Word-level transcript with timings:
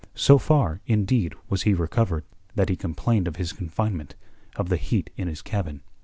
So 0.15 0.39
far, 0.39 0.81
indeed, 0.87 1.35
was 1.47 1.61
he 1.61 1.75
recovered 1.75 2.23
that 2.55 2.69
he 2.69 2.75
complained 2.75 3.27
of 3.27 3.35
his 3.35 3.53
confinement, 3.53 4.15
of 4.55 4.67
the 4.69 4.77
heat 4.77 5.11
in 5.15 5.27
his 5.27 5.43
cabin. 5.43 5.83